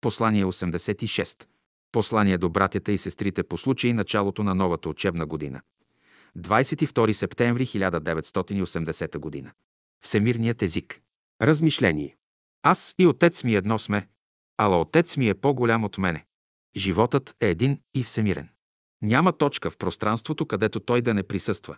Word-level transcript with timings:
Послание 0.00 0.44
86. 0.44 1.46
Послание 1.92 2.38
до 2.38 2.50
братята 2.50 2.92
и 2.92 2.98
сестрите 2.98 3.42
по 3.42 3.58
случай 3.58 3.92
началото 3.92 4.42
на 4.42 4.54
новата 4.54 4.88
учебна 4.88 5.26
година. 5.26 5.60
22 6.38 7.12
септември 7.12 7.66
1980 7.66 9.18
година. 9.18 9.52
Всемирният 10.04 10.62
език. 10.62 11.00
Размишление. 11.42 12.16
Аз 12.62 12.94
и 12.98 13.06
отец 13.06 13.44
ми 13.44 13.54
едно 13.54 13.78
сме, 13.78 14.08
ала 14.58 14.80
отец 14.80 15.16
ми 15.16 15.28
е 15.28 15.34
по-голям 15.34 15.84
от 15.84 15.98
мене. 15.98 16.24
Животът 16.76 17.36
е 17.40 17.48
един 17.48 17.80
и 17.94 18.02
всемирен. 18.02 18.48
Няма 19.02 19.32
точка 19.32 19.70
в 19.70 19.76
пространството, 19.76 20.46
където 20.46 20.80
той 20.80 21.02
да 21.02 21.14
не 21.14 21.22
присъства. 21.22 21.76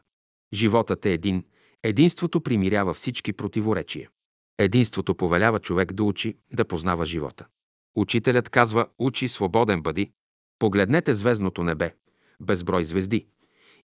Животът 0.54 1.06
е 1.06 1.12
един, 1.12 1.44
единството 1.82 2.40
примирява 2.40 2.94
всички 2.94 3.32
противоречия. 3.32 4.10
Единството 4.58 5.14
повелява 5.14 5.58
човек 5.58 5.92
да 5.92 6.02
учи, 6.02 6.36
да 6.52 6.64
познава 6.64 7.06
живота. 7.06 7.46
Учителят 7.94 8.48
казва 8.48 8.86
«Учи, 8.98 9.28
свободен 9.28 9.82
бъди». 9.82 10.12
Погледнете 10.58 11.14
звездното 11.14 11.62
небе, 11.62 11.94
безброй 12.40 12.84
звезди. 12.84 13.26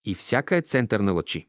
И 0.05 0.15
всяка 0.15 0.57
е 0.57 0.63
център 0.63 1.01
на 1.01 1.13
лъчи. 1.13 1.49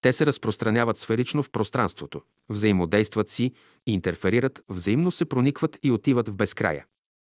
Те 0.00 0.12
се 0.12 0.26
разпространяват 0.26 0.98
сферично 0.98 1.42
в 1.42 1.50
пространството, 1.50 2.22
взаимодействат 2.48 3.28
си, 3.28 3.52
интерферират, 3.86 4.62
взаимно 4.68 5.10
се 5.10 5.24
проникват 5.24 5.78
и 5.82 5.90
отиват 5.90 6.28
в 6.28 6.36
безкрая. 6.36 6.86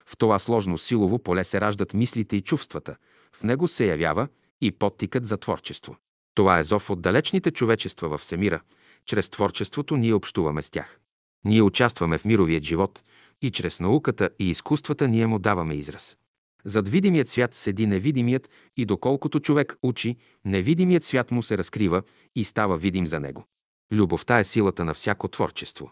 В 0.06 0.18
това 0.18 0.40
сложно 0.40 0.78
силово 0.78 1.20
поле 1.20 1.44
се 1.44 1.62
раждат 1.62 1.94
мислите 1.94 2.36
и 2.36 2.42
чувствата, 2.42 2.96
в 3.36 3.44
него 3.44 3.68
се 3.68 3.86
явява 3.86 4.28
и 4.62 4.72
подтикът 4.72 5.26
за 5.26 5.38
творчество. 5.38 5.98
Това 6.36 6.60
е 6.60 6.64
зов 6.64 6.90
от 6.90 7.02
далечните 7.02 7.52
човечества 7.52 8.10
в 8.10 8.18
всемира. 8.18 8.62
Чрез 9.06 9.30
творчеството 9.30 9.98
ние 9.98 10.14
общуваме 10.14 10.62
с 10.62 10.70
тях. 10.70 11.00
Ние 11.46 11.62
участваме 11.62 12.18
в 12.18 12.26
мировият 12.26 12.64
живот 12.64 13.04
и 13.42 13.52
чрез 13.52 13.80
науката 13.80 14.30
и 14.40 14.50
изкуствата 14.50 15.08
ние 15.08 15.28
му 15.28 15.40
даваме 15.40 15.76
израз. 15.76 16.18
Зад 16.66 16.90
видимият 16.90 17.28
свят 17.28 17.56
седи 17.56 17.88
невидимият 17.88 18.50
и 18.78 18.86
доколкото 18.86 19.40
човек 19.40 19.78
учи, 19.84 20.18
невидимият 20.46 21.04
свят 21.04 21.32
му 21.32 21.44
се 21.44 21.58
разкрива 21.58 22.04
и 22.36 22.44
става 22.44 22.78
видим 22.78 23.08
за 23.08 23.20
него. 23.20 23.46
Любовта 23.92 24.40
е 24.40 24.44
силата 24.44 24.86
на 24.86 24.94
всяко 24.94 25.28
творчество. 25.28 25.92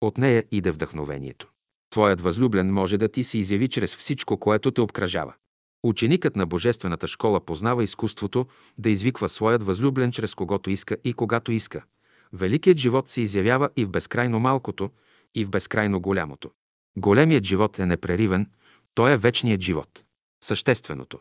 От 0.00 0.18
нея 0.18 0.44
иде 0.50 0.70
вдъхновението. 0.70 1.50
Твоят 1.90 2.20
възлюблен 2.20 2.72
може 2.72 2.98
да 2.98 3.08
ти 3.08 3.24
се 3.24 3.38
изяви 3.38 3.68
чрез 3.68 3.96
всичко, 3.96 4.36
което 4.36 4.70
те 4.70 4.80
обкръжава. 4.80 5.34
Ученикът 5.82 6.36
на 6.36 6.46
Божествената 6.46 7.06
школа 7.08 7.44
познава 7.44 7.84
изкуството 7.84 8.46
да 8.78 8.90
извиква 8.90 9.28
своят 9.28 9.62
възлюблен 9.62 10.12
чрез 10.12 10.34
когото 10.34 10.70
иска 10.70 10.96
и 11.04 11.12
когато 11.12 11.52
иска. 11.52 11.84
Великият 12.32 12.78
живот 12.78 13.08
се 13.08 13.20
изявява 13.20 13.70
и 13.76 13.84
в 13.84 13.90
безкрайно 13.90 14.40
малкото, 14.40 14.90
и 15.34 15.44
в 15.44 15.50
безкрайно 15.50 16.00
голямото. 16.00 16.50
Големият 16.96 17.44
живот 17.44 17.78
е 17.78 17.86
непреривен, 17.86 18.50
той 18.94 19.12
е 19.12 19.16
вечният 19.16 19.60
живот. 19.60 20.04
Същественото. 20.44 21.20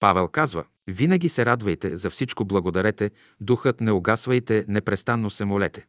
Павел 0.00 0.28
казва, 0.28 0.64
винаги 0.86 1.28
се 1.28 1.46
радвайте, 1.46 1.96
за 1.96 2.10
всичко 2.10 2.44
благодарете, 2.44 3.10
духът 3.40 3.80
не 3.80 3.92
угасвайте, 3.92 4.64
непрестанно 4.68 5.30
се 5.30 5.44
молете. 5.44 5.86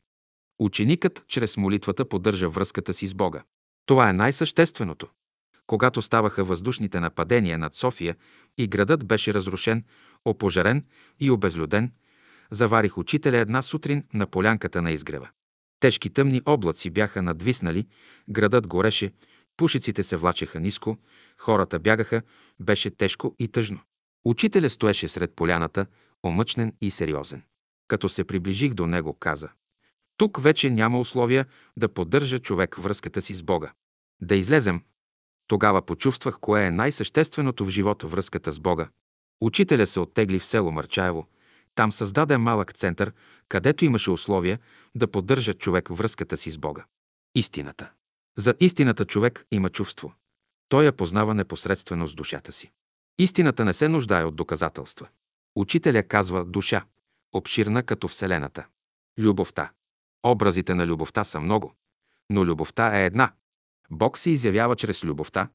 Ученикът 0.60 1.24
чрез 1.28 1.58
молитвата 1.58 2.10
поддържа 2.10 2.50
връзката 2.50 2.94
си 2.94 3.08
с 3.08 3.14
Бога. 3.14 3.44
Това 3.86 4.10
е 4.10 4.14
най-същественото. 4.14 5.08
Когато 5.68 6.02
ставаха 6.02 6.44
въздушните 6.44 7.00
нападения 7.00 7.58
над 7.58 7.76
София 7.76 8.16
и 8.58 8.68
градът 8.68 9.06
беше 9.06 9.34
разрушен, 9.34 9.84
опожарен 10.26 10.86
и 11.20 11.32
обезлюден, 11.32 11.92
заварих 12.52 12.98
учителя 12.98 13.38
една 13.38 13.62
сутрин 13.62 14.04
на 14.14 14.28
полянката 14.28 14.82
на 14.82 14.92
изгрева. 14.92 15.30
Тежки 15.84 16.10
тъмни 16.10 16.42
облаци 16.46 16.90
бяха 16.90 17.22
надвиснали, 17.22 17.88
градът 18.30 18.68
гореше, 18.68 19.12
пушиците 19.58 20.04
се 20.04 20.18
влачеха 20.18 20.60
ниско, 20.60 20.98
хората 21.38 21.80
бягаха, 21.80 22.22
беше 22.60 22.90
тежко 22.90 23.36
и 23.40 23.48
тъжно. 23.48 23.80
Учителя 24.26 24.70
стоеше 24.70 25.08
сред 25.08 25.36
поляната, 25.36 25.86
омъчнен 26.26 26.74
и 26.82 26.92
сериозен. 26.92 27.42
Като 27.88 28.10
се 28.10 28.24
приближих 28.24 28.74
до 28.74 28.88
него, 28.88 29.14
каза 29.14 29.50
Тук 30.18 30.42
вече 30.42 30.70
няма 30.70 31.00
условия 31.00 31.46
да 31.78 31.90
поддържа 31.90 32.40
човек 32.40 32.76
връзката 32.76 33.22
си 33.22 33.34
с 33.34 33.44
Бога. 33.44 33.74
Да 34.22 34.36
излезем. 34.36 34.82
Тогава 35.48 35.82
почувствах 35.82 36.40
кое 36.40 36.66
е 36.66 36.72
най-същественото 36.72 37.66
в 37.66 37.70
живота 37.70 38.08
връзката 38.08 38.52
с 38.52 38.60
Бога. 38.60 38.90
Учителя 39.42 39.88
се 39.88 40.00
оттегли 40.00 40.40
в 40.40 40.46
село 40.46 40.72
Марчаево, 40.72 41.28
там 41.76 41.92
създаде 41.92 42.38
малък 42.38 42.74
център, 42.74 43.14
където 43.50 43.86
имаше 43.86 44.12
условия 44.12 44.60
да 44.96 45.12
поддържа 45.12 45.54
човек 45.54 45.90
връзката 45.90 46.38
си 46.38 46.52
с 46.52 46.58
Бога. 46.58 46.86
Истината. 47.36 47.92
За 48.38 48.54
истината 48.60 49.06
човек 49.06 49.46
има 49.52 49.70
чувство. 49.70 50.14
Той 50.70 50.86
я 50.86 50.94
познава 50.94 51.34
непосредствено 51.34 52.08
с 52.08 52.16
душата 52.16 52.52
си. 52.52 52.72
Истината 53.20 53.66
не 53.66 53.74
се 53.74 53.88
нуждае 53.88 54.24
от 54.24 54.36
доказателства. 54.36 55.08
Учителя 55.56 56.04
казва 56.04 56.46
душа, 56.46 56.86
обширна 57.34 57.84
като 57.84 58.08
Вселената. 58.08 58.66
Любовта. 59.20 59.72
Образите 60.24 60.74
на 60.74 60.88
любовта 60.88 61.24
са 61.24 61.40
много, 61.40 61.74
но 62.30 62.46
любовта 62.46 63.00
е 63.00 63.06
една. 63.06 63.34
Бог 63.92 64.18
се 64.18 64.30
изявява 64.30 64.76
чрез 64.76 65.04
любовта, 65.04 65.50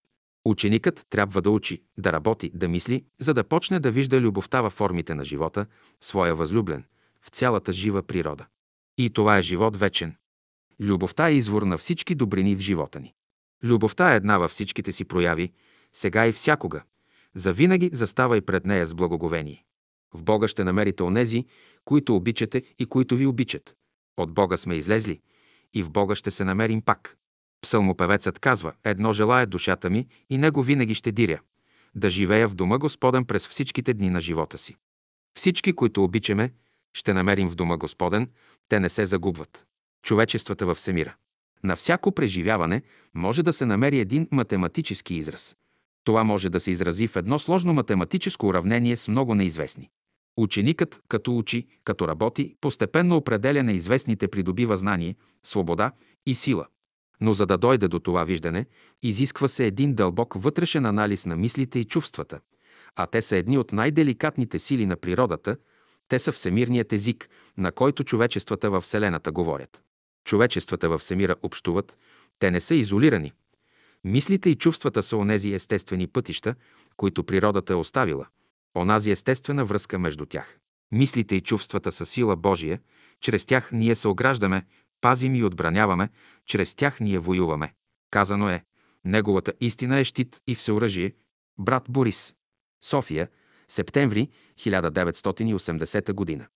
Ученикът 0.49 1.07
трябва 1.11 1.43
да 1.43 1.51
учи, 1.51 1.83
да 1.99 2.13
работи, 2.13 2.51
да 2.55 2.69
мисли, 2.69 3.05
за 3.21 3.35
да 3.35 3.45
почне 3.45 3.81
да 3.81 3.91
вижда 3.91 4.21
любовта 4.21 4.61
във 4.61 4.73
формите 4.73 5.15
на 5.15 5.25
живота, 5.25 5.67
своя 6.01 6.35
възлюблен, 6.35 6.85
в 7.23 7.29
цялата 7.29 7.73
жива 7.73 8.03
природа. 8.03 8.47
И 8.99 9.11
това 9.11 9.39
е 9.39 9.43
живот 9.43 9.77
вечен. 9.77 10.17
Любовта 10.81 11.29
е 11.29 11.35
извор 11.35 11.63
на 11.63 11.79
всички 11.79 12.15
добрини 12.15 12.57
в 12.57 12.61
живота 12.61 13.01
ни. 13.01 13.15
Любовта 13.65 14.13
е 14.13 14.17
една 14.17 14.39
във 14.39 14.51
всичките 14.51 14.93
си 14.93 15.05
прояви, 15.05 15.53
сега 15.93 16.27
и 16.27 16.33
всякога. 16.33 16.83
Завинаги 17.35 17.91
заставай 17.93 18.41
пред 18.41 18.67
нея 18.67 18.87
с 18.87 18.95
благоговение. 18.95 19.65
В 20.15 20.23
Бога 20.23 20.49
ще 20.49 20.65
намерите 20.65 21.03
онези, 21.03 21.47
които 21.85 22.17
обичате 22.17 22.63
и 22.79 22.87
които 22.87 23.17
ви 23.17 23.27
обичат. 23.27 23.77
От 24.17 24.35
Бога 24.35 24.57
сме 24.57 24.75
излезли 24.75 25.21
и 25.75 25.83
в 25.83 25.91
Бога 25.91 26.15
ще 26.15 26.31
се 26.31 26.45
намерим 26.45 26.83
пак. 26.83 27.19
Псалмопевецът 27.63 28.39
казва, 28.39 28.73
едно 28.85 29.13
желая 29.13 29.47
душата 29.47 29.91
ми 29.91 30.07
и 30.31 30.39
него 30.39 30.63
винаги 30.63 30.95
ще 30.95 31.13
диря, 31.13 31.41
да 31.95 32.11
живея 32.11 32.49
в 32.49 32.55
дома 32.55 32.79
Господен 32.79 33.25
през 33.25 33.49
всичките 33.49 33.95
дни 33.95 34.11
на 34.11 34.21
живота 34.21 34.59
си. 34.59 34.77
Всички, 35.39 35.73
които 35.73 36.05
обичаме, 36.05 36.53
ще 36.95 37.15
намерим 37.15 37.49
в 37.49 37.55
дома 37.55 37.77
Господен, 37.77 38.29
те 38.69 38.81
не 38.81 38.89
се 38.89 39.07
загубват. 39.07 39.67
Човечествата 40.03 40.67
във 40.67 40.77
всемира. 40.77 41.15
На 41.65 41.77
всяко 41.77 42.13
преживяване 42.13 42.83
може 43.15 43.43
да 43.43 43.53
се 43.53 43.67
намери 43.67 44.01
един 44.01 44.29
математически 44.31 45.15
израз. 45.15 45.57
Това 46.05 46.25
може 46.25 46.51
да 46.51 46.61
се 46.61 46.71
изрази 46.71 47.07
в 47.07 47.17
едно 47.17 47.39
сложно 47.39 47.75
математическо 47.75 48.47
уравнение 48.47 48.97
с 48.97 49.09
много 49.09 49.35
неизвестни. 49.35 49.91
Ученикът, 50.37 51.01
като 51.09 51.39
учи, 51.39 51.67
като 51.85 52.09
работи, 52.09 52.55
постепенно 52.61 53.17
определя 53.17 53.63
неизвестните 53.63 54.29
придобива 54.29 54.77
знание, 54.77 55.17
свобода 55.43 55.93
и 56.27 56.35
сила. 56.35 56.67
Но 57.21 57.33
за 57.33 57.47
да 57.47 57.59
дойде 57.59 57.89
до 57.89 57.99
това 57.99 58.25
виждане, 58.25 58.67
изисква 59.03 59.49
се 59.49 59.67
един 59.67 59.95
дълбок 59.95 60.35
вътрешен 60.37 60.87
анализ 60.87 61.27
на 61.27 61.37
мислите 61.37 61.79
и 61.79 61.85
чувствата, 61.85 62.41
а 62.97 63.07
те 63.07 63.23
са 63.23 63.37
едни 63.37 63.59
от 63.59 63.73
най-деликатните 63.73 64.59
сили 64.59 64.87
на 64.87 64.97
природата, 64.97 65.57
те 66.09 66.19
са 66.19 66.33
всемирният 66.33 66.93
език, 66.93 67.29
на 67.57 67.73
който 67.73 68.05
човечествата 68.05 68.71
във 68.71 68.85
Вселената 68.85 69.33
говорят. 69.33 69.83
Човечествата 70.25 70.89
във 70.89 71.01
Всемира 71.01 71.37
общуват, 71.43 71.97
те 72.39 72.51
не 72.51 72.61
са 72.61 72.75
изолирани. 72.75 73.33
Мислите 74.05 74.51
и 74.51 74.55
чувствата 74.55 75.03
са 75.03 75.17
онези 75.17 75.53
естествени 75.53 76.07
пътища, 76.07 76.55
които 76.97 77.25
природата 77.25 77.73
е 77.73 77.77
оставила, 77.77 78.27
онази 78.77 79.11
естествена 79.11 79.65
връзка 79.65 79.99
между 79.99 80.27
тях. 80.27 80.59
Мислите 80.93 81.35
и 81.35 81.41
чувствата 81.41 81.93
са 81.93 82.07
сила 82.07 82.37
Божия, 82.37 82.81
чрез 83.21 83.47
тях 83.47 83.71
ние 83.73 83.95
се 83.95 84.09
ограждаме, 84.09 84.63
пазим 85.01 85.35
и 85.35 85.45
отбраняваме, 85.45 86.09
чрез 86.47 86.75
тях 86.75 87.01
ние 87.01 87.19
воюваме. 87.19 87.75
Казано 88.11 88.49
е, 88.49 88.65
неговата 89.05 89.53
истина 89.61 89.99
е 89.99 90.05
щит 90.05 90.41
и 90.47 90.55
всеоръжие. 90.55 91.15
Брат 91.59 91.85
Борис. 91.89 92.35
София, 92.85 93.29
септември 93.69 94.29
1980 94.59 96.13
година. 96.13 96.47